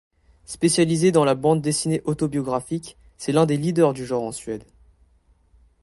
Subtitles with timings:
[0.45, 4.63] Spécialisé dans la bande dessinée autobiographique, c'est l'un des leaders du genre en Suède.